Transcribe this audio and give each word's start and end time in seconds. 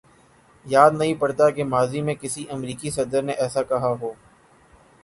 یاد 0.65 0.91
نہیں 0.93 1.13
پڑتا 1.13 1.49
کہ 1.49 1.63
ماضی 1.63 2.01
میں 2.01 2.15
کسی 2.15 2.45
امریکی 2.49 2.89
صدر 2.89 3.21
نے 3.21 3.33
ایسا 3.33 3.63
کہا 3.63 3.95
ہو۔ 4.01 4.13